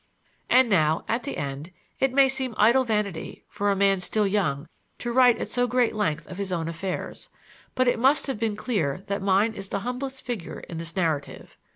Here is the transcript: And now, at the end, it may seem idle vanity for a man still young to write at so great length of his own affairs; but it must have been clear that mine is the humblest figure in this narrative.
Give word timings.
And 0.49 0.67
now, 0.67 1.05
at 1.07 1.21
the 1.21 1.37
end, 1.37 1.69
it 1.99 2.11
may 2.11 2.27
seem 2.27 2.55
idle 2.57 2.83
vanity 2.83 3.43
for 3.47 3.69
a 3.69 3.75
man 3.75 3.99
still 3.99 4.25
young 4.25 4.67
to 4.97 5.11
write 5.13 5.37
at 5.37 5.47
so 5.47 5.67
great 5.67 5.93
length 5.93 6.25
of 6.25 6.39
his 6.39 6.51
own 6.51 6.67
affairs; 6.67 7.29
but 7.75 7.87
it 7.87 7.99
must 7.99 8.25
have 8.25 8.39
been 8.39 8.55
clear 8.55 9.03
that 9.05 9.21
mine 9.21 9.53
is 9.53 9.69
the 9.69 9.81
humblest 9.81 10.23
figure 10.25 10.61
in 10.61 10.79
this 10.79 10.95
narrative. 10.95 11.55